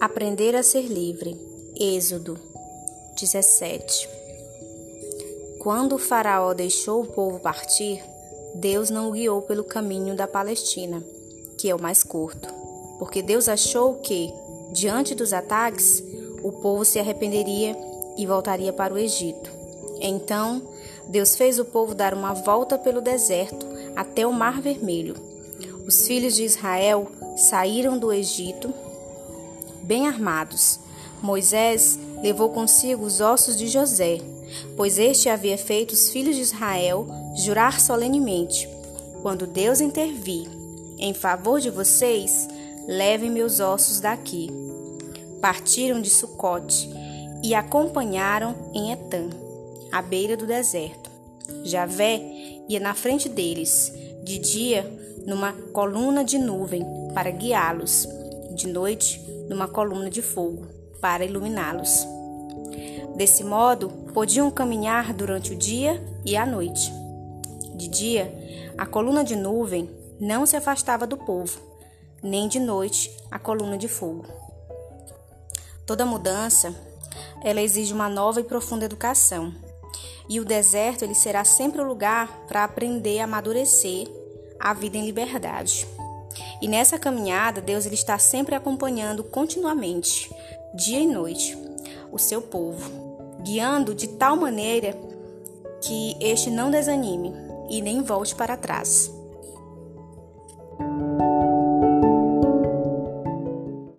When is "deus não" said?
8.54-9.08